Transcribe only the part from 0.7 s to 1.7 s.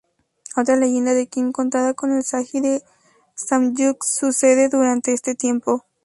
leyenda de Kim